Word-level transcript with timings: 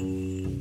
Música 0.00 0.59